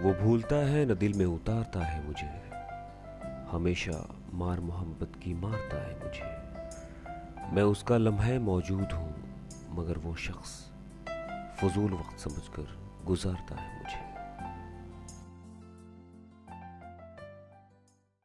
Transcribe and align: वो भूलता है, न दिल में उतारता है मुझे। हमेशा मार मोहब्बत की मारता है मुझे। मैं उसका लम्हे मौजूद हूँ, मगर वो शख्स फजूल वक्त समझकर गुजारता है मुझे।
वो 0.00 0.12
भूलता 0.12 0.56
है, 0.56 0.86
न 0.86 0.94
दिल 0.94 1.12
में 1.14 1.26
उतारता 1.26 1.80
है 1.80 2.06
मुझे। 2.06 2.50
हमेशा 3.50 4.14
मार 4.34 4.60
मोहब्बत 4.60 5.12
की 5.22 5.34
मारता 5.34 5.82
है 5.82 5.94
मुझे। 6.04 7.54
मैं 7.54 7.62
उसका 7.62 7.96
लम्हे 7.96 8.38
मौजूद 8.38 8.92
हूँ, 8.92 9.14
मगर 9.70 9.98
वो 9.98 10.14
शख्स 10.14 10.70
फजूल 11.60 11.92
वक्त 11.92 12.18
समझकर 12.18 12.78
गुजारता 13.04 13.54
है 13.54 13.78
मुझे। 13.78 14.09